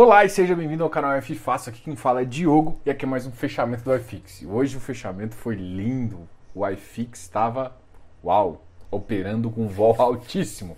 [0.00, 1.70] Olá e seja bem-vindo ao canal F Fácil.
[1.70, 4.44] Aqui quem fala é Diogo e aqui é mais um fechamento do iFix.
[4.44, 6.28] Hoje o fechamento foi lindo.
[6.54, 7.76] O iFix estava,
[8.22, 10.76] uau, operando com vol altíssimo.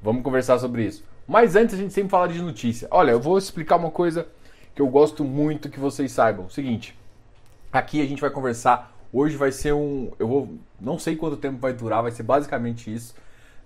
[0.00, 1.15] Vamos conversar sobre isso.
[1.26, 2.86] Mas antes a gente sempre fala de notícia.
[2.90, 4.26] Olha, eu vou explicar uma coisa
[4.74, 6.48] que eu gosto muito que vocês saibam.
[6.48, 6.96] Seguinte,
[7.72, 8.94] aqui a gente vai conversar.
[9.12, 12.92] Hoje vai ser um, eu vou, não sei quanto tempo vai durar, vai ser basicamente
[12.92, 13.14] isso.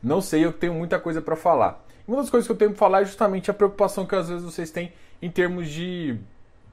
[0.02, 1.84] Não sei, eu tenho muita coisa para falar.
[2.06, 4.44] Uma das coisas que eu tenho para falar é justamente a preocupação que às vezes
[4.44, 6.18] vocês têm em termos de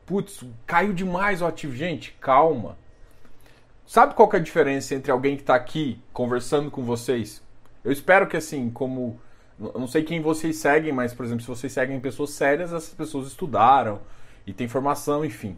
[0.05, 1.75] putz, caiu demais o ativo.
[1.75, 2.77] Gente, calma.
[3.85, 7.41] Sabe qual é a diferença entre alguém que está aqui conversando com vocês?
[7.83, 9.19] Eu espero que assim, como
[9.59, 12.93] eu não sei quem vocês seguem, mas, por exemplo, se vocês seguem pessoas sérias, essas
[12.93, 13.99] pessoas estudaram
[14.45, 15.58] e têm formação, enfim.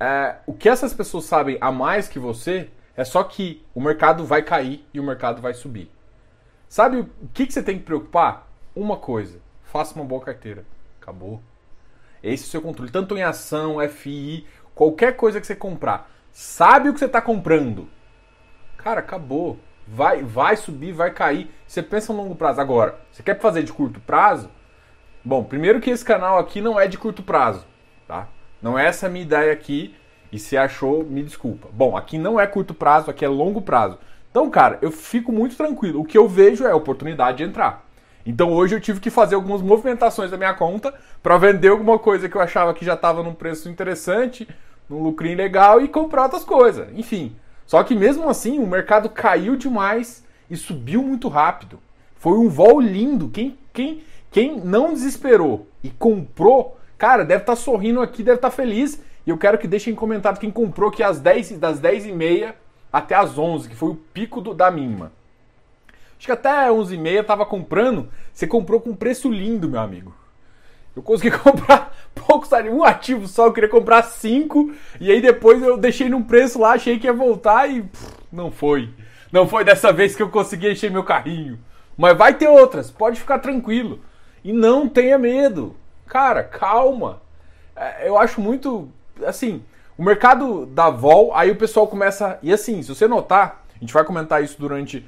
[0.00, 4.24] É, o que essas pessoas sabem a mais que você é só que o mercado
[4.24, 5.90] vai cair e o mercado vai subir.
[6.68, 8.48] Sabe o que, que você tem que preocupar?
[8.74, 10.64] Uma coisa: faça uma boa carteira.
[11.00, 11.40] Acabou.
[12.22, 12.90] Esse é o seu controle.
[12.90, 16.10] Tanto em ação, FI, qualquer coisa que você comprar.
[16.32, 17.88] Sabe o que você está comprando.
[18.76, 19.58] Cara, acabou
[19.92, 21.50] vai, vai subir, vai cair.
[21.66, 22.60] Você pensa no longo prazo.
[22.60, 24.50] Agora, você quer fazer de curto prazo?
[25.24, 27.66] Bom, primeiro que esse canal aqui não é de curto prazo,
[28.06, 28.28] tá?
[28.62, 29.94] Não é essa a minha ideia aqui.
[30.30, 31.68] E se achou, me desculpa.
[31.72, 33.98] Bom, aqui não é curto prazo, aqui é longo prazo.
[34.30, 36.00] Então, cara, eu fico muito tranquilo.
[36.00, 37.88] O que eu vejo é a oportunidade de entrar.
[38.28, 42.28] Então hoje eu tive que fazer algumas movimentações da minha conta para vender alguma coisa
[42.28, 44.46] que eu achava que já estava num preço interessante,
[44.86, 46.88] num lucrinho legal e comprar outras coisas.
[46.94, 47.34] Enfim,
[47.68, 51.78] só que mesmo assim o mercado caiu demais e subiu muito rápido.
[52.16, 53.28] Foi um vol lindo.
[53.28, 58.48] Quem, quem, quem não desesperou e comprou, cara, deve estar tá sorrindo aqui, deve estar
[58.48, 59.02] tá feliz.
[59.26, 62.56] E eu quero que deixem comentário quem comprou que às 10, das 10 e meia
[62.90, 65.12] até as 11, que foi o pico do, da mínima.
[66.16, 68.08] Acho que até 11 e meia estava comprando.
[68.32, 70.14] Você comprou com preço lindo, meu amigo.
[70.98, 75.78] Eu consegui comprar poucos um ativo só, eu queria comprar cinco, e aí depois eu
[75.78, 78.90] deixei num preço lá, achei que ia voltar e pff, não foi.
[79.30, 81.58] Não foi dessa vez que eu consegui encher meu carrinho.
[81.96, 84.00] Mas vai ter outras, pode ficar tranquilo.
[84.42, 85.76] E não tenha medo.
[86.06, 87.22] Cara, calma.
[87.76, 88.88] É, eu acho muito.
[89.24, 89.62] Assim,
[89.96, 92.38] o mercado da vol, aí o pessoal começa.
[92.42, 95.06] E assim, se você notar, a gente vai comentar isso durante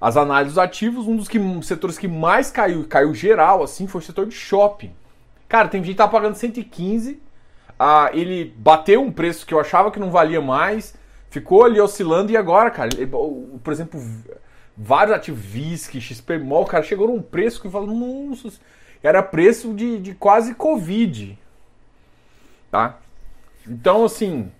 [0.00, 1.06] as análises ativos.
[1.06, 4.92] Um dos que, setores que mais caiu, caiu geral, assim, foi o setor de shopping.
[5.54, 7.22] Cara, tem gente que tá pagando 115.
[7.78, 10.96] Ah, ele bateu um preço que eu achava que não valia mais.
[11.30, 13.06] Ficou ali oscilando e agora, cara, ele,
[13.62, 14.00] por exemplo,
[14.76, 18.58] vários ativos VISC, XP Mall, cara, chegou num preço que eu falo, nossa,
[19.00, 21.38] era preço de, de quase Covid.
[22.68, 22.98] Tá?
[23.64, 24.50] Então, assim,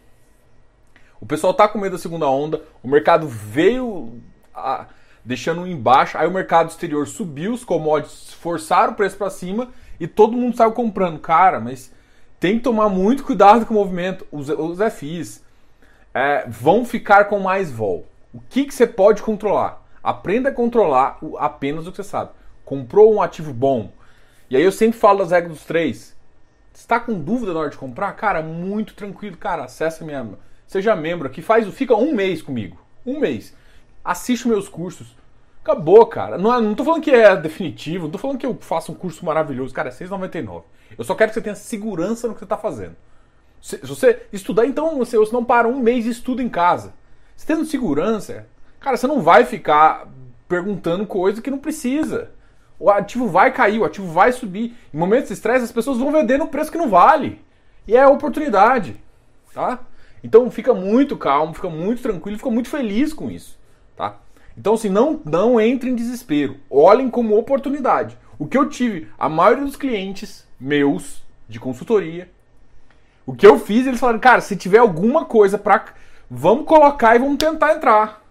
[1.21, 4.13] o pessoal tá com medo da segunda onda, o mercado veio
[4.55, 4.87] a,
[5.25, 10.07] deixando embaixo, aí o mercado exterior subiu, os commodities forçaram o preço para cima e
[10.07, 11.19] todo mundo saiu comprando.
[11.19, 11.93] Cara, mas
[12.41, 14.27] tem que tomar muito cuidado com o movimento.
[14.31, 15.45] Os, os FIs
[16.13, 18.07] é, vão ficar com mais vol.
[18.33, 19.83] O que, que você pode controlar?
[20.03, 22.31] Aprenda a controlar apenas o que você sabe.
[22.65, 23.93] Comprou um ativo bom.
[24.51, 26.15] E aí eu sempre falo das regras dos três.
[26.73, 28.13] Está com dúvida na hora de comprar?
[28.13, 29.37] Cara, muito tranquilo.
[29.37, 30.29] Cara, acessa minha.
[30.67, 32.79] Seja membro aqui, faz, fica um mês comigo.
[33.07, 33.55] Um mês.
[34.05, 35.17] Assiste meus cursos
[35.65, 36.37] Acabou, cara.
[36.37, 39.25] Não, não tô falando que é definitivo, não tô falando que eu faço um curso
[39.25, 39.73] maravilhoso.
[39.73, 40.63] Cara, é 6,99.
[40.99, 42.95] Eu só quero que você tenha segurança no que você tá fazendo.
[43.63, 46.93] Se, se você estudar, então você, você não para um mês e estuda em casa.
[47.35, 48.47] Você tendo segurança,
[48.79, 50.07] cara, você não vai ficar
[50.47, 52.31] perguntando coisa que não precisa.
[52.79, 54.77] O ativo vai cair, o ativo vai subir.
[54.93, 57.43] Em momentos de estresse, as pessoas vão vender no preço que não vale.
[57.89, 59.03] E é oportunidade,
[59.55, 59.81] tá?
[60.23, 63.59] Então fica muito calmo, fica muito tranquilo, fica muito feliz com isso?
[64.57, 66.57] Então, assim, não, não entre em desespero.
[66.71, 68.17] Olhem como oportunidade.
[68.39, 72.29] O que eu tive, a maioria dos clientes meus de consultoria,
[73.27, 75.85] o que eu fiz, eles falaram, cara, se tiver alguma coisa para
[76.31, 78.23] vamos colocar e vamos tentar entrar.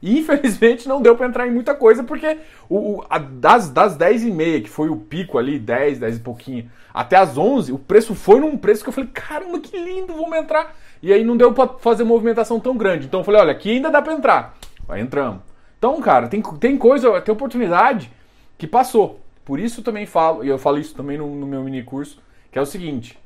[0.00, 2.38] E infelizmente não deu para entrar em muita coisa, porque
[2.68, 6.16] o, o a, das, das 10 e meia, que foi o pico ali, 10, 10
[6.16, 9.76] e pouquinho, até as 11, o preço foi num preço que eu falei, caramba, que
[9.76, 10.76] lindo, vamos entrar.
[11.02, 13.06] E aí não deu para fazer movimentação tão grande.
[13.06, 14.54] Então eu falei, olha, aqui ainda dá para entrar.
[14.88, 15.51] Aí entramos.
[15.82, 18.08] Então, cara, tem, tem coisa, tem oportunidade
[18.56, 19.18] que passou.
[19.44, 22.56] Por isso também falo, e eu falo isso também no, no meu mini curso, que
[22.56, 23.18] é o seguinte: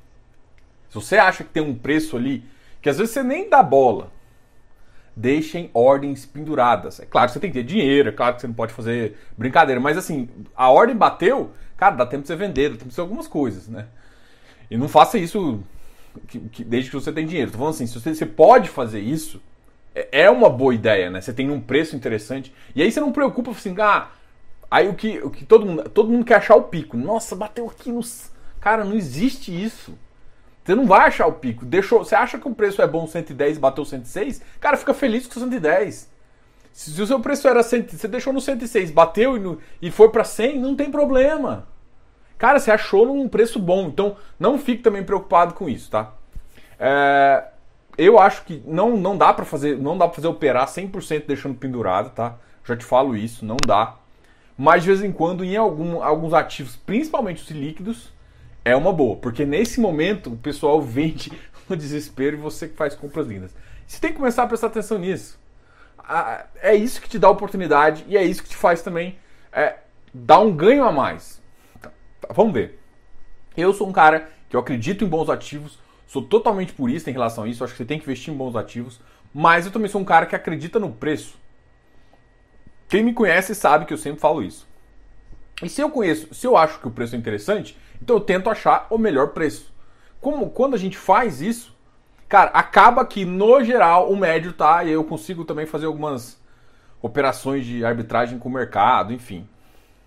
[0.88, 2.43] se você acha que tem um preço ali,
[2.81, 4.11] que às vezes você nem dá bola,
[5.14, 6.99] deixem ordens penduradas.
[6.99, 9.19] É claro que você tem que ter dinheiro, é claro que você não pode fazer
[9.37, 10.26] brincadeira, mas assim,
[10.56, 13.69] a ordem bateu, Cara, dá tempo de você vender, dá tempo de você algumas coisas,
[13.69, 13.87] né?
[14.70, 15.62] E não faça isso
[16.26, 17.50] que, que, desde que você tem dinheiro.
[17.50, 19.43] Tô falando assim, se você, você pode fazer isso,
[19.97, 21.23] é, é uma boa ideia, né?
[21.23, 22.55] Você tem um preço interessante.
[22.75, 24.11] E aí você não preocupa assim, ah,
[24.71, 25.89] aí o que, o que todo mundo.
[25.89, 26.99] Todo mundo quer achar o pico.
[26.99, 28.31] Nossa, bateu aqui nos.
[28.61, 29.99] Cara, não existe isso.
[30.63, 31.65] Você não vai achar o pico.
[31.65, 34.43] Deixou, você acha que o preço é bom 110 e bateu 106?
[34.61, 36.11] Cara, fica feliz com 110.
[36.73, 40.11] Se o seu preço era 100, você deixou no 106, bateu e, no, e foi
[40.11, 41.67] para 100, não tem problema.
[42.37, 46.13] Cara, você achou num preço bom, então não fique também preocupado com isso, tá?
[46.79, 47.45] É,
[47.97, 51.55] eu acho que não, não dá para fazer, não dá para fazer operar 100% deixando
[51.55, 52.37] pendurado, tá?
[52.65, 53.97] Já te falo isso, não dá.
[54.59, 58.13] Mas de vez em quando em algum, alguns ativos, principalmente os líquidos,
[58.65, 61.31] é uma boa, porque nesse momento o pessoal vende
[61.69, 63.55] no desespero e você faz compras lindas.
[63.87, 65.39] Você tem que começar a prestar atenção nisso
[66.63, 69.19] é isso que te dá oportunidade e é isso que te faz também
[69.53, 69.77] é,
[70.15, 71.41] dar um ganho a mais.
[71.81, 71.91] Tá,
[72.21, 72.81] tá, vamos ver.
[73.57, 77.44] Eu sou um cara que eu acredito em bons ativos, sou totalmente purista em relação
[77.44, 79.00] a isso, acho que você tem que investir em bons ativos,
[79.35, 81.38] mas eu também sou um cara que acredita no preço.
[82.88, 84.67] Quem me conhece sabe que eu sempre falo isso.
[85.62, 88.49] E se eu conheço, se eu acho que o preço é interessante, então eu tento
[88.49, 89.75] achar o melhor preço.
[90.20, 91.76] Como quando a gente faz isso,
[92.29, 96.41] Cara, acaba que no geral o médio tá, e eu consigo também fazer algumas
[97.00, 99.49] operações de arbitragem com o mercado, enfim.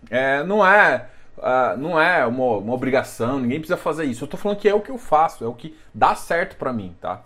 [0.10, 1.08] É, não é,
[1.40, 4.24] uh, não é uma, uma, obrigação, ninguém precisa fazer isso.
[4.24, 6.72] Eu tô falando que é o que eu faço, é o que dá certo para
[6.72, 7.22] mim, tá?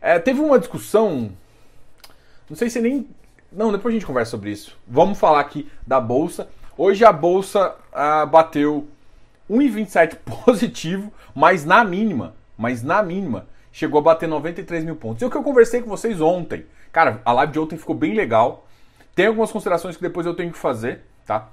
[0.00, 1.30] É, teve uma discussão,
[2.48, 3.08] não sei se nem.
[3.50, 4.76] Não, depois a gente conversa sobre isso.
[4.86, 6.48] Vamos falar aqui da bolsa.
[6.76, 8.88] Hoje a bolsa uh, bateu
[9.50, 15.22] 1,27 positivo, mas na mínima, mas na mínima chegou a bater 93 mil pontos.
[15.22, 16.66] E o que eu conversei com vocês ontem.
[16.90, 18.66] Cara, a live de ontem ficou bem legal.
[19.14, 21.48] Tem algumas considerações que depois eu tenho que fazer, tá?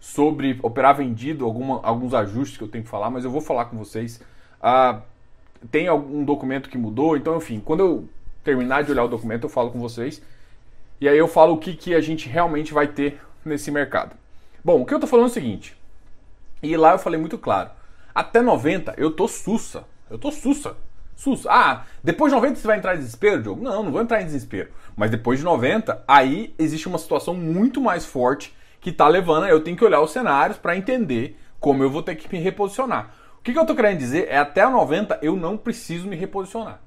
[0.00, 3.66] Sobre operar vendido, alguma, alguns ajustes que eu tenho que falar, mas eu vou falar
[3.66, 4.20] com vocês.
[4.62, 5.00] Ah,
[5.70, 8.08] tem algum documento que mudou, então, enfim, quando eu
[8.44, 10.22] terminar de olhar o documento, eu falo com vocês.
[11.00, 14.16] E aí eu falo o que, que a gente realmente vai ter nesse mercado.
[14.64, 15.76] Bom, o que eu tô falando é o seguinte.
[16.62, 17.70] E lá eu falei muito claro.
[18.14, 19.84] Até 90 eu tô sussa.
[20.10, 20.76] Eu tô sussa.
[21.18, 21.46] SUS.
[21.48, 23.62] Ah, depois de 90 você vai entrar em desespero, Diogo?
[23.62, 24.70] Não, não vou entrar em desespero.
[24.96, 29.62] Mas depois de 90, aí existe uma situação muito mais forte que está levando eu
[29.62, 33.14] tenho que olhar os cenários para entender como eu vou ter que me reposicionar.
[33.38, 36.16] O que, que eu estou querendo dizer é até a 90 eu não preciso me
[36.16, 36.80] reposicionar.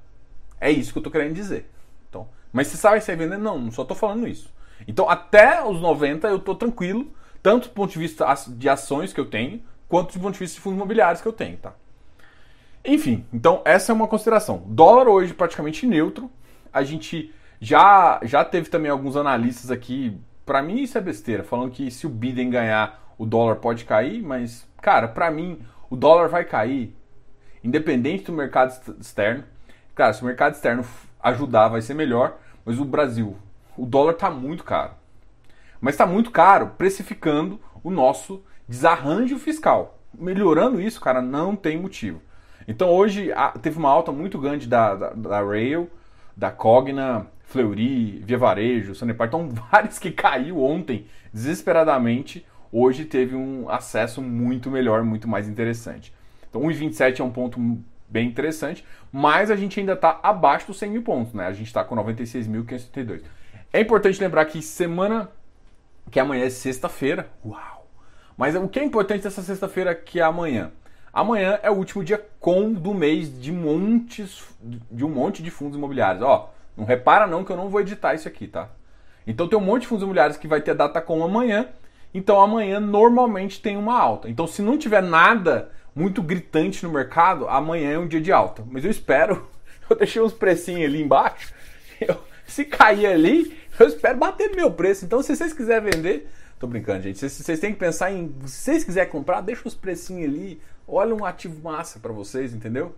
[0.60, 1.68] É isso que eu estou querendo dizer.
[2.08, 3.42] Então, mas você sabe sair vendendo?
[3.42, 4.52] Não, não só estou falando isso.
[4.86, 7.10] Então até os 90 eu estou tranquilo,
[7.42, 10.56] tanto do ponto de vista de ações que eu tenho, quanto do ponto de vista
[10.56, 11.74] de fundos imobiliários que eu tenho, tá?
[12.84, 14.64] Enfim, então essa é uma consideração.
[14.66, 16.30] Dólar hoje praticamente neutro.
[16.72, 21.70] A gente já, já teve também alguns analistas aqui, para mim isso é besteira, falando
[21.70, 26.28] que se o Biden ganhar, o dólar pode cair, mas cara, para mim o dólar
[26.28, 26.96] vai cair
[27.62, 29.44] independente do mercado externo.
[29.94, 30.84] Cara, se o mercado externo
[31.22, 33.36] ajudar, vai ser melhor, mas o Brasil,
[33.76, 34.92] o dólar tá muito caro.
[35.80, 39.98] Mas está muito caro precificando o nosso desarranjo fiscal.
[40.14, 42.20] Melhorando isso, cara, não tem motivo.
[42.66, 43.30] Então hoje
[43.60, 45.90] teve uma alta muito grande da, da, da Rail,
[46.36, 49.28] da Cogna, Fleury, Via Varejo, Sanepar.
[49.28, 56.12] Então vários que caiu ontem desesperadamente, hoje teve um acesso muito melhor, muito mais interessante.
[56.48, 57.60] Então 1,27 é um ponto
[58.08, 61.46] bem interessante, mas a gente ainda está abaixo dos 100 mil pontos, né?
[61.46, 63.22] A gente está com 96.532.
[63.72, 65.30] É importante lembrar que semana,
[66.10, 67.86] que amanhã é sexta-feira, uau!
[68.36, 70.72] Mas o que é importante dessa sexta-feira que é amanhã?
[71.12, 74.44] Amanhã é o último dia com do mês de montes
[74.90, 76.22] de um monte de fundos imobiliários.
[76.22, 78.68] Ó, não repara não que eu não vou editar isso aqui, tá?
[79.26, 81.68] Então tem um monte de fundos imobiliários que vai ter data com amanhã.
[82.12, 84.28] Então amanhã normalmente tem uma alta.
[84.28, 88.64] Então se não tiver nada muito gritante no mercado, amanhã é um dia de alta.
[88.68, 89.48] Mas eu espero,
[89.88, 91.52] eu deixei uns precinhos ali embaixo.
[92.00, 95.04] Eu, se cair ali, eu espero bater no meu preço.
[95.04, 97.16] Então se vocês quiserem vender, tô brincando, gente.
[97.16, 101.14] Vocês, vocês têm que pensar em, se vocês quiserem comprar, deixa os precinhos ali olha
[101.14, 102.94] um ativo massa para vocês, entendeu?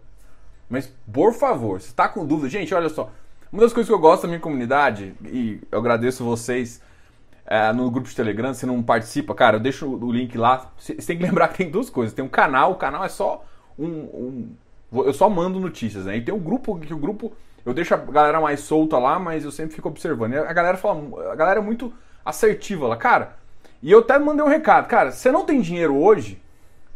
[0.68, 3.12] Mas, por favor, se está com dúvida, gente, olha só.
[3.54, 6.82] Uma das coisas que eu gosto da minha comunidade, e eu agradeço vocês
[7.46, 10.72] é, no grupo de Telegram, se não participa, cara, eu deixo o link lá.
[10.76, 12.12] Você tem que lembrar que tem duas coisas.
[12.12, 13.44] Tem um canal, o canal é só
[13.78, 13.86] um.
[13.86, 14.56] um
[15.04, 16.16] eu só mando notícias, né?
[16.16, 17.32] E tem um grupo que o grupo.
[17.64, 20.32] Eu deixo a galera mais solta lá, mas eu sempre fico observando.
[20.32, 21.30] E a galera fala.
[21.30, 21.94] A galera é muito
[22.24, 23.36] assertiva lá, cara.
[23.80, 26.42] E eu até mandei um recado, cara, você não tem dinheiro hoje,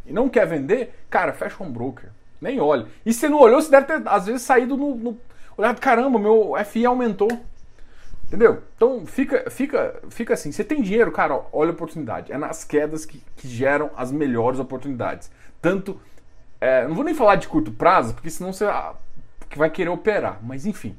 [0.05, 2.11] e não quer vender, cara, fecha um broker.
[2.41, 2.87] Nem olha.
[3.07, 4.97] E se não olhou, você deve ter, às vezes, saído no.
[4.97, 7.29] no olhado, caramba, meu FI aumentou.
[8.25, 8.63] Entendeu?
[8.77, 10.53] Então fica, fica, fica assim.
[10.53, 12.31] Você tem dinheiro, cara, olha a oportunidade.
[12.31, 15.31] É nas quedas que, que geram as melhores oportunidades.
[15.61, 16.01] Tanto.
[16.61, 18.95] É, não vou nem falar de curto prazo, porque senão você ah,
[19.57, 20.39] vai querer operar.
[20.43, 20.97] Mas enfim.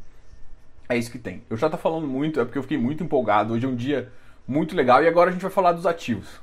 [0.88, 1.44] É isso que tem.
[1.50, 3.54] Eu já tô falando muito, é porque eu fiquei muito empolgado.
[3.54, 4.12] Hoje é um dia
[4.48, 6.42] muito legal e agora a gente vai falar dos ativos.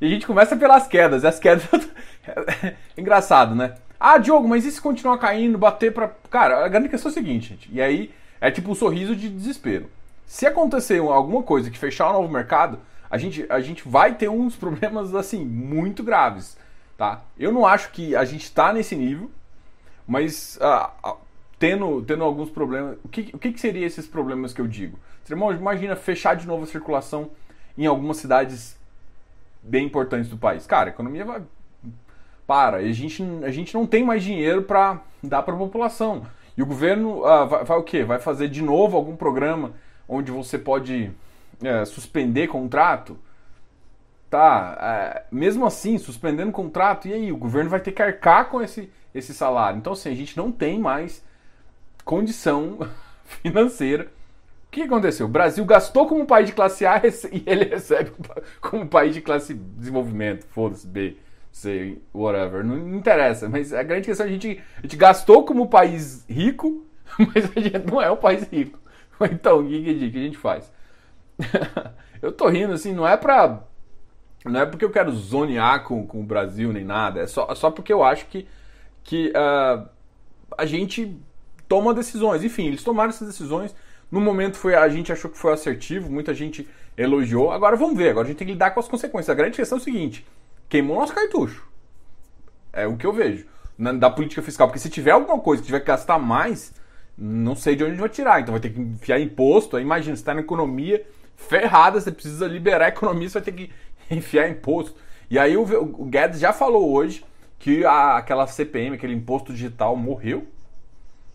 [0.00, 1.24] E a gente começa pelas quedas.
[1.24, 1.68] E as quedas.
[2.26, 3.74] é engraçado, né?
[4.02, 6.10] Ah, Diogo, mas e se continuar caindo, bater pra.
[6.30, 7.70] Cara, a grande questão é o seguinte, gente.
[7.70, 9.90] E aí é tipo um sorriso de desespero.
[10.24, 12.78] Se acontecer alguma coisa que fechar o novo mercado,
[13.10, 16.56] a gente, a gente vai ter uns problemas assim muito graves,
[16.96, 17.20] tá?
[17.38, 19.30] Eu não acho que a gente está nesse nível,
[20.06, 21.16] mas uh, uh,
[21.58, 22.96] tendo, tendo alguns problemas.
[23.04, 24.98] O que, o que, que seriam esses problemas que eu digo?
[25.28, 27.30] Irmão, imagina fechar de novo a circulação
[27.78, 28.76] em algumas cidades
[29.62, 30.66] bem importantes do país.
[30.66, 31.42] Cara, a economia vai.
[32.50, 36.26] Para, a gente, a gente não tem mais dinheiro para dar para a população.
[36.56, 38.02] E o governo ah, vai, vai, o quê?
[38.02, 39.74] Vai fazer de novo algum programa
[40.08, 41.12] onde você pode
[41.62, 43.16] é, suspender contrato?
[44.28, 47.30] Tá, é, mesmo assim, suspendendo contrato, e aí?
[47.30, 49.78] O governo vai ter que arcar com esse, esse salário.
[49.78, 51.24] Então, assim, a gente não tem mais
[52.04, 52.80] condição
[53.44, 54.06] financeira.
[54.66, 55.26] O que aconteceu?
[55.26, 56.96] O Brasil gastou como país de classe A
[57.30, 58.10] e ele recebe
[58.60, 60.48] como país de classe desenvolvimento.
[60.48, 61.16] Foda-se, B
[61.50, 63.48] sei, whatever, não, interessa.
[63.48, 66.86] Mas a grande questão é a gente, a gente gastou como país rico,
[67.18, 68.78] mas a gente não é um país rico.
[69.30, 70.72] Então, o que, que, que a gente faz?
[72.22, 73.64] eu tô rindo assim, não é pra.
[74.46, 77.70] Não é porque eu quero zonear com, com o Brasil nem nada, é só, só
[77.70, 78.48] porque eu acho que,
[79.04, 79.86] que uh,
[80.56, 81.14] a gente
[81.68, 82.42] toma decisões.
[82.42, 83.74] Enfim, eles tomaram essas decisões.
[84.10, 86.66] No momento foi a gente achou que foi assertivo, muita gente
[86.96, 87.52] elogiou.
[87.52, 89.30] Agora vamos ver, agora a gente tem que lidar com as consequências.
[89.30, 90.26] A grande questão é o seguinte:
[90.70, 91.68] queimou nosso cartucho.
[92.72, 93.44] É o que eu vejo
[93.76, 94.68] na, da política fiscal.
[94.68, 96.72] Porque se tiver alguma coisa que tiver que gastar mais,
[97.18, 98.40] não sei de onde a gente vai tirar.
[98.40, 99.76] Então vai ter que enfiar imposto.
[99.76, 101.04] Aí imagina, você está na economia
[101.36, 103.70] ferrada, você precisa liberar a economia, você vai ter que
[104.10, 104.94] enfiar imposto.
[105.28, 107.24] E aí o, o Guedes já falou hoje
[107.58, 110.46] que a, aquela CPM, aquele imposto digital, morreu,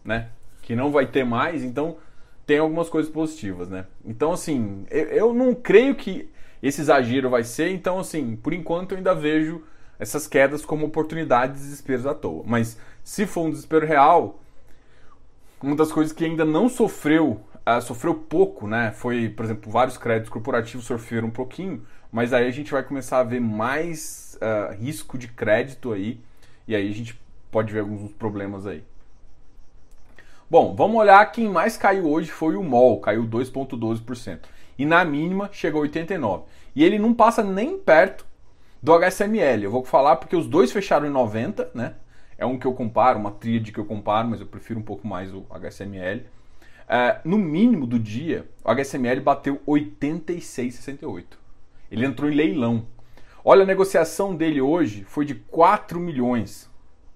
[0.03, 0.29] né?
[0.61, 1.63] Que não vai ter mais.
[1.63, 1.97] Então
[2.45, 3.85] tem algumas coisas positivas, né?
[4.05, 6.29] Então, assim, eu, eu não creio que
[6.67, 7.69] esse exagero vai ser.
[7.69, 9.63] Então, assim, por enquanto eu ainda vejo
[9.99, 12.43] essas quedas como oportunidades de desesperos à toa.
[12.45, 14.39] Mas se for um desespero real,
[15.61, 18.91] uma das coisas que ainda não sofreu, uh, sofreu pouco, né?
[18.91, 23.19] Foi, por exemplo, vários créditos corporativos sofreram um pouquinho, mas aí a gente vai começar
[23.19, 26.19] a ver mais uh, risco de crédito aí,
[26.67, 27.19] e aí a gente
[27.51, 28.83] pode ver alguns problemas aí.
[30.49, 35.49] Bom, vamos olhar quem mais caiu hoje foi o MOL, caiu 2,12% e na mínima
[35.51, 36.43] chegou a 89.
[36.75, 38.25] E ele não passa nem perto
[38.81, 39.63] do HSML.
[39.63, 41.95] Eu vou falar porque os dois fecharam em 90, né?
[42.37, 45.07] É um que eu comparo, uma tríade que eu comparo, mas eu prefiro um pouco
[45.07, 46.25] mais o HSML.
[46.87, 51.23] É, no mínimo do dia, o HSML bateu 86,68.
[51.89, 52.85] Ele entrou em leilão.
[53.43, 56.69] Olha, a negociação dele hoje foi de 4 milhões,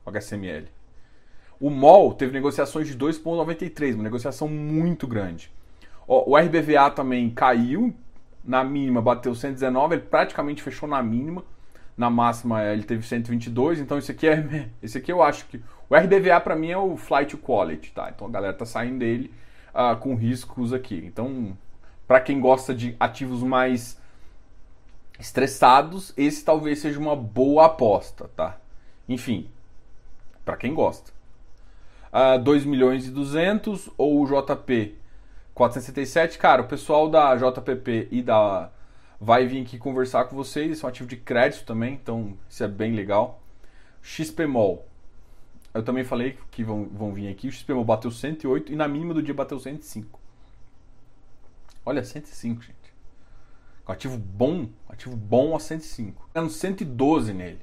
[0.05, 0.67] o HSML.
[1.59, 5.51] O MOL teve negociações de 2,93, uma negociação muito grande.
[6.11, 7.93] O RBVA também caiu,
[8.43, 11.43] na mínima bateu 119, ele praticamente fechou na mínima.
[11.95, 15.95] Na máxima ele teve 122, então isso aqui é esse aqui eu acho que o
[15.95, 18.09] RBVA para mim é o flight quality, tá?
[18.09, 19.31] Então a galera tá saindo dele
[19.71, 20.99] uh, com riscos aqui.
[21.05, 21.55] Então,
[22.07, 24.01] para quem gosta de ativos mais
[25.19, 28.57] estressados, esse talvez seja uma boa aposta, tá?
[29.07, 29.47] Enfim,
[30.43, 31.11] para quem gosta.
[32.11, 34.99] Uh, ah, 2 milhões e 200 ou o JP
[35.59, 38.71] 467, cara, o pessoal da JPP e da
[39.19, 42.63] vai vir aqui conversar com vocês, esse é um ativo de crédito também, então isso
[42.63, 43.43] é bem legal.
[44.01, 44.87] XPMOL,
[45.73, 49.13] eu também falei que vão, vão vir aqui, o XPMOL bateu 108 e na mínima
[49.13, 50.17] do dia bateu 105.
[51.85, 52.77] Olha, 105, gente.
[53.85, 56.29] Ativo bom, ativo bom a 105.
[56.33, 57.59] Pagando 112 nele.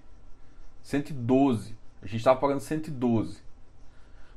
[0.82, 1.74] 112.
[2.02, 3.38] A gente estava pagando 112.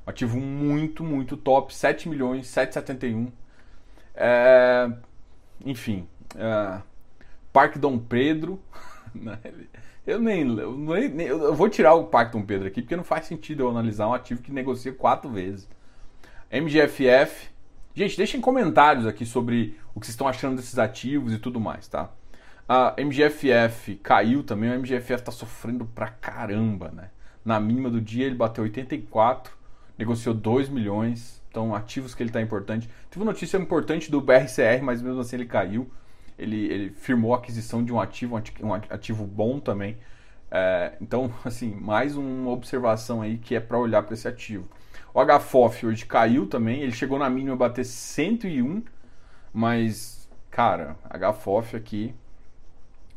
[0.07, 1.75] Um ativo muito, muito top.
[1.75, 3.33] 7 milhões, 771.
[4.15, 4.91] É,
[5.65, 6.81] enfim, é,
[7.51, 8.59] Parque Dom Pedro.
[9.11, 9.39] Né?
[10.05, 13.25] Eu nem, eu nem, eu vou tirar o Parque Dom Pedro aqui porque não faz
[13.25, 15.67] sentido eu analisar um ativo que negocia quatro vezes.
[16.51, 17.49] MGFF.
[17.95, 21.87] Gente, deixem comentários aqui sobre o que vocês estão achando desses ativos e tudo mais,
[21.87, 22.11] tá?
[22.67, 27.09] A MGFF caiu também, o MGFF está sofrendo pra caramba, né?
[27.43, 29.51] Na mínima do dia ele bateu 84,
[29.97, 32.87] negociou 2 milhões, então, ativos que ele está importante.
[33.09, 35.89] Teve uma notícia importante do BRCR, mas mesmo assim ele caiu.
[36.37, 39.97] Ele, ele firmou a aquisição de um ativo, um ativo bom também.
[40.51, 44.67] É, então, assim, mais uma observação aí que é para olhar para esse ativo.
[45.13, 48.83] O HFOF hoje caiu também, ele chegou na mínima a bater 101.
[49.51, 52.13] Mas, cara, HFOF aqui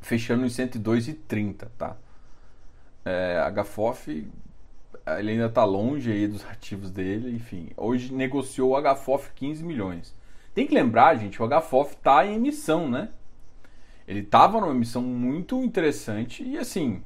[0.01, 1.97] fechando em 102,30, tá?
[3.05, 4.27] É, HFOF
[5.07, 7.71] ele ainda está longe aí dos ativos dele, enfim.
[7.77, 10.15] Hoje negociou o HFOF 15 milhões.
[10.55, 13.09] Tem que lembrar, gente, o HFOF está em emissão, né?
[14.07, 17.03] Ele estava numa emissão muito interessante e assim.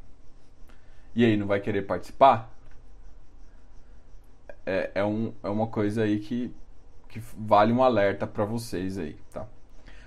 [1.15, 2.53] E aí, não vai querer participar?
[4.67, 6.53] É, é, um, é uma coisa aí que,
[7.09, 9.47] que vale um alerta para vocês aí, tá?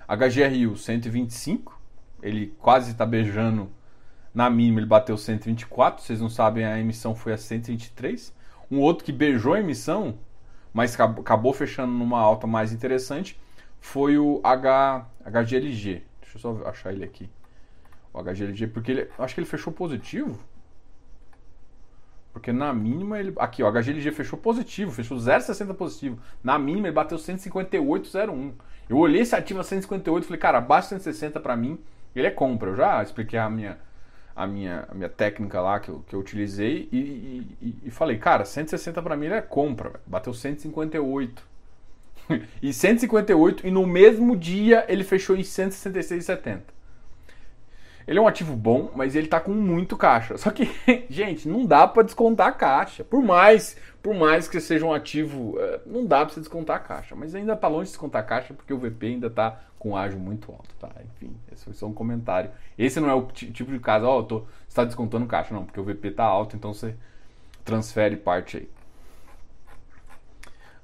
[0.06, 1.80] HGRU 125,
[2.22, 3.70] ele quase está beijando
[4.34, 6.02] na mínima, ele bateu 124.
[6.02, 8.32] Vocês não sabem, a emissão foi a 123.
[8.70, 10.18] Um outro que beijou a emissão,
[10.72, 13.38] mas acabou fechando numa alta mais interessante,
[13.80, 16.04] foi o H, HGLG.
[16.20, 17.28] Deixa eu só achar ele aqui.
[18.12, 20.38] O HGLG, porque ele, acho que ele fechou positivo.
[22.32, 23.32] Porque na mínima ele.
[23.38, 26.18] Aqui, o HGLG fechou positivo, fechou 0,60 positivo.
[26.42, 28.52] Na mínima ele bateu 158,01.
[28.88, 31.78] Eu olhei esse ativo a 158 e falei, cara, abaixo de 160 para mim,
[32.14, 32.70] ele é compra.
[32.70, 33.78] Eu já expliquei a minha,
[34.34, 38.18] a minha, a minha técnica lá que eu, que eu utilizei e, e, e falei,
[38.18, 40.00] cara, 160 para mim é compra.
[40.06, 41.42] Bateu 158.
[42.62, 46.60] e 158 e no mesmo dia ele fechou em 166,70.
[48.10, 50.36] Ele é um ativo bom, mas ele tá com muito caixa.
[50.36, 50.68] Só que,
[51.08, 53.04] gente, não dá para descontar a caixa.
[53.04, 56.80] Por mais, por mais que seja um ativo, é, não dá para você descontar a
[56.80, 57.14] caixa.
[57.14, 60.18] Mas ainda tá longe de descontar a caixa porque o VP ainda tá com ágio
[60.18, 60.90] muito alto, tá?
[61.04, 62.50] Enfim, esse foi só um comentário.
[62.76, 64.24] Esse não é o tipo de caso, ó, oh,
[64.68, 66.96] você tá descontando caixa, não, porque o VP tá alto, então você
[67.64, 68.68] transfere parte aí.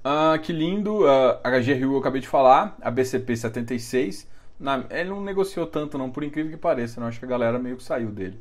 [0.05, 5.11] Ah, que lindo, uh, ah, HGRU eu acabei de falar, a BCP 76, na, ele
[5.11, 7.83] não negociou tanto não, por incrível que pareça, não, acho que a galera meio que
[7.83, 8.41] saiu dele.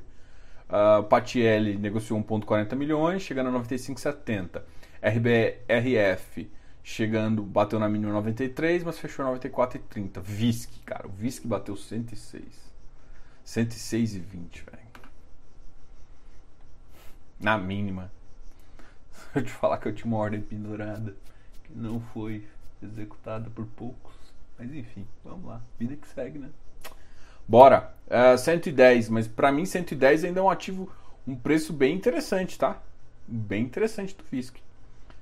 [0.67, 4.61] Uh, Patielli negociou 1.40 milhões, chegando a 95,70.
[5.01, 6.49] RBRF
[6.85, 10.21] chegando, bateu na mínima 93, mas fechou 94,30.
[10.21, 12.43] VISC, cara, o VISC bateu 106.
[13.45, 14.85] 106,20, velho.
[17.39, 18.11] Na mínima.
[19.11, 21.15] Se eu te falar que eu tinha uma ordem pendurada
[21.63, 22.47] que não foi
[22.81, 24.14] executada por poucos.
[24.57, 25.61] Mas enfim, vamos lá.
[25.79, 26.49] Vida que segue, né?
[27.47, 27.93] Bora.
[28.07, 30.91] Uh, é, 110, mas para mim 110 ainda é um ativo,
[31.27, 32.81] um preço bem interessante, tá?
[33.27, 34.59] Bem interessante do FISC.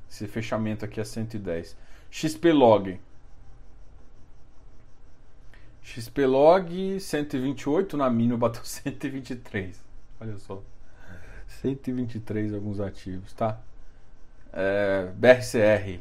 [0.10, 1.76] Esse fechamento aqui é 110.
[2.12, 3.00] XPlog.
[5.82, 9.82] XPlog 128 na mínima bateu 123.
[10.19, 10.62] Olha só.
[11.62, 13.60] 123 alguns ativos, tá?
[14.52, 16.00] É, BRCR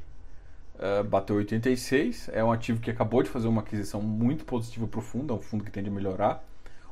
[0.83, 5.33] uh, bateu 86, é um ativo que acabou de fazer uma aquisição muito positiva fundo,
[5.33, 6.45] é um fundo que tende a melhorar.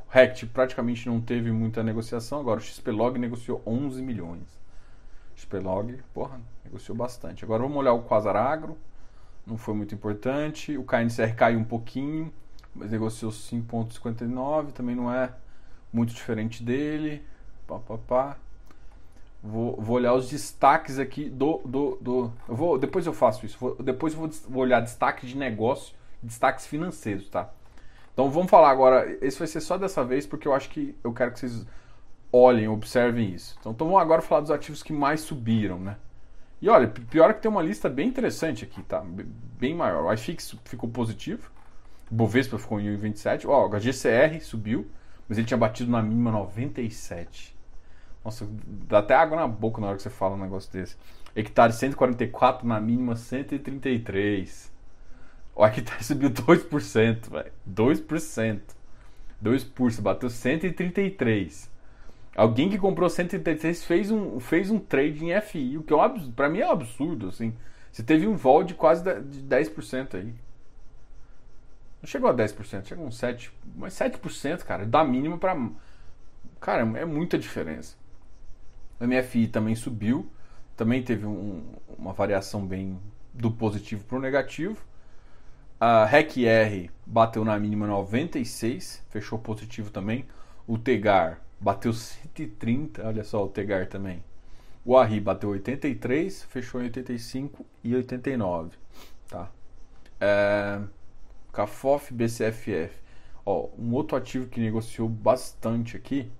[0.08, 4.58] O RECT praticamente não teve muita negociação, agora o XPlog negociou 11 milhões.
[5.34, 7.44] XPlog, porra, negociou bastante.
[7.44, 8.76] Agora vamos olhar o Quasar Agro,
[9.46, 10.76] não foi muito importante.
[10.76, 12.32] O KNCR caiu um pouquinho,
[12.74, 15.32] mas negociou 5,59, também não é
[15.92, 17.24] muito diferente dele.
[17.66, 18.38] Pá, pá, pá.
[19.42, 21.60] Vou, vou olhar os destaques aqui do.
[21.64, 23.56] do, do eu vou, depois eu faço isso.
[23.58, 27.50] Vou, depois eu vou, vou olhar destaques de negócio destaques financeiros, tá?
[28.12, 29.18] Então vamos falar agora.
[29.22, 31.66] Esse vai ser só dessa vez, porque eu acho que eu quero que vocês
[32.32, 33.56] olhem, observem isso.
[33.58, 35.96] Então, então vamos agora falar dos ativos que mais subiram, né?
[36.60, 39.02] E olha, pior é que tem uma lista bem interessante aqui, tá?
[39.58, 40.04] Bem maior.
[40.04, 41.50] O iFix ficou positivo.
[42.10, 43.48] Bovespa ficou em 1,27.
[43.48, 44.86] Ó, o HGCR subiu,
[45.26, 47.56] mas ele tinha batido na mínima 97.
[48.24, 48.46] Nossa,
[48.86, 50.96] dá até água na boca na hora que você fala um negócio desse.
[51.34, 54.70] Hectare 144, na mínima 133.
[55.54, 57.52] O hectare subiu 2%, velho.
[57.68, 58.60] 2%.
[59.42, 61.70] 2%, bateu 133.
[62.36, 66.02] Alguém que comprou 133 fez um, fez um trade em FI, o que é um
[66.02, 67.54] absurdo, pra mim é um absurdo, assim.
[67.90, 70.32] Você teve um vol de quase de 10% aí.
[72.00, 73.50] Não chegou a 10%, chegou a um 7%.
[73.76, 75.56] Mas 7%, cara, da mínima pra.
[76.60, 77.96] Cara, é muita diferença.
[79.00, 80.30] O MFI também subiu,
[80.76, 81.64] também teve um,
[81.98, 83.00] uma variação bem
[83.32, 84.84] do positivo para o negativo.
[85.80, 90.26] A REC-R bateu na mínima 96, fechou positivo também.
[90.66, 94.22] O Tegar bateu 130, olha só o Tegar também.
[94.84, 98.70] O ARRI bateu 83, fechou em 85 e 89,
[99.28, 99.50] tá?
[100.18, 100.80] É,
[101.52, 102.98] CAFOF, BCFF.
[103.44, 106.30] Ó, um outro ativo que negociou bastante aqui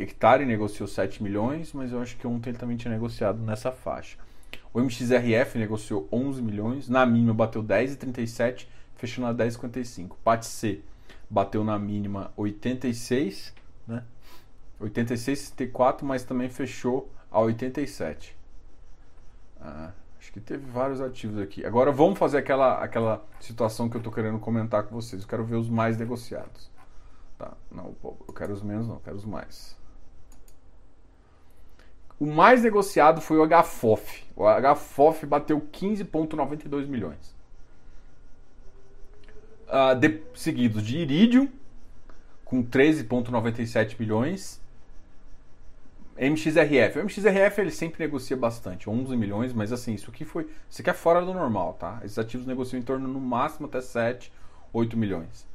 [0.00, 4.16] Hectare negociou 7 milhões, mas eu acho que ontem ele também tinha negociado nessa faixa.
[4.72, 10.12] O MXRF negociou 11 milhões, na mínima bateu 10,37, fechando a 10,55.
[10.22, 10.80] PAT C
[11.28, 13.54] bateu na mínima 86,
[13.86, 14.02] né?
[14.80, 18.36] 86,64, mas também fechou a 87.
[19.60, 21.66] Ah, Acho que teve vários ativos aqui.
[21.66, 25.22] Agora vamos fazer aquela, aquela situação que eu estou querendo comentar com vocês.
[25.22, 26.70] Eu quero ver os mais negociados.
[27.42, 29.76] Tá, não, eu quero os menos, não, eu quero os mais.
[32.20, 34.24] O mais negociado foi o HFOF.
[34.36, 37.34] O HFOF bateu 15,92 milhões.
[39.66, 41.48] Uh, de, seguidos de Iridium,
[42.44, 44.62] com 13,97 milhões.
[46.16, 47.00] MXRF.
[47.00, 50.48] O MXRF ele sempre negocia bastante, 11 milhões, mas assim, isso aqui foi.
[50.70, 52.00] Isso aqui é fora do normal, tá?
[52.04, 54.32] Esses ativos negociam em torno no máximo até 7,
[54.72, 55.50] 8 milhões.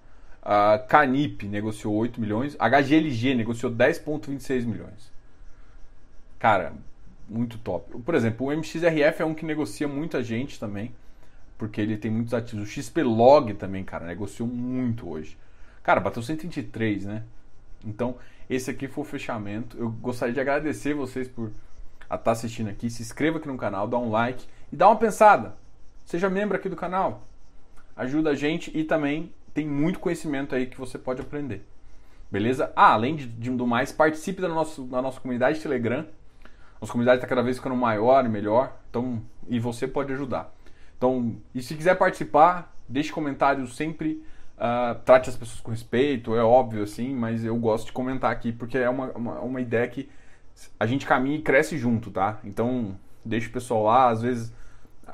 [0.50, 2.56] A Canip negociou 8 milhões.
[2.56, 5.12] HGLG negociou 10,26 milhões.
[6.40, 6.72] Cara,
[7.28, 8.02] muito top.
[8.02, 10.96] Por exemplo, o MXRF é um que negocia muita gente também,
[11.58, 12.64] porque ele tem muitos ativos.
[12.64, 15.38] O XPlog também, cara, negociou muito hoje.
[15.84, 17.24] Cara, bateu 123, né?
[17.86, 18.16] Então,
[18.50, 19.78] esse aqui foi o fechamento.
[19.78, 21.52] Eu gostaria de agradecer vocês por
[22.04, 22.90] estar tá assistindo aqui.
[22.90, 25.58] Se inscreva aqui no canal, dá um like e dá uma pensada.
[26.06, 27.26] Seja membro aqui do canal.
[27.98, 31.65] Ajuda a gente e também tem muito conhecimento aí que você pode aprender.
[32.32, 32.72] Beleza?
[32.76, 36.06] Ah, além de, de do mais, participe da, nosso, da nossa comunidade Telegram.
[36.80, 38.78] Nossa comunidade está cada vez ficando maior e melhor.
[38.88, 40.54] Então, e você pode ajudar.
[40.96, 44.24] Então, e se quiser participar, deixe comentários sempre.
[44.58, 48.52] Uh, trate as pessoas com respeito, é óbvio assim, mas eu gosto de comentar aqui
[48.52, 50.08] porque é uma, uma, uma ideia que
[50.80, 52.39] a gente caminha e cresce junto, tá?
[52.43, 54.10] Então, deixe o pessoal lá.
[54.10, 54.54] Às vezes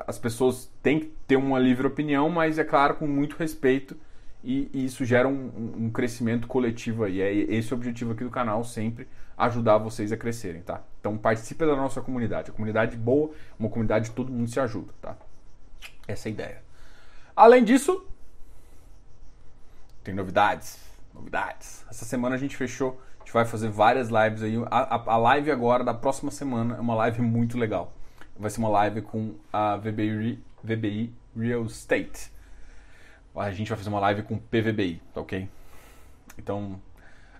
[0.06, 3.95] as pessoas têm que ter uma livre opinião, mas é claro, com muito respeito
[4.43, 7.21] e, e isso gera um, um, crescimento coletivo aí.
[7.21, 10.84] É esse o objetivo aqui do canal, sempre ajudar vocês a crescerem, tá?
[10.99, 12.51] Então participe da nossa comunidade.
[12.51, 15.15] A comunidade boa, uma comunidade todo mundo se ajuda, tá?
[16.08, 16.63] Essa é a ideia.
[17.36, 18.06] Além disso,
[20.03, 20.77] tem novidades.
[21.13, 21.86] Novidades.
[21.89, 24.58] Essa semana a gente fechou, a gente vai fazer várias lives aí.
[24.69, 27.93] A, a, a live agora da próxima semana é uma live muito legal.
[28.38, 32.33] Vai ser uma live com a VBI, VBI Real Estate
[33.36, 35.50] a gente vai fazer uma live com PVBI, tá ok?
[36.38, 36.80] Então,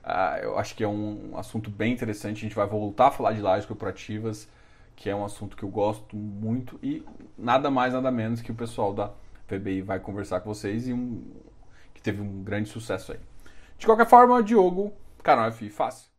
[0.04, 2.38] uh, eu acho que é um assunto bem interessante.
[2.38, 4.48] A gente vai voltar a falar de lajes corporativas,
[4.96, 7.06] que é um assunto que eu gosto muito e
[7.38, 9.12] nada mais, nada menos que o pessoal da
[9.48, 11.24] PVBI vai conversar com vocês e um,
[11.94, 13.20] que teve um grande sucesso aí.
[13.78, 16.12] De qualquer forma, Diogo, canal F, fácil.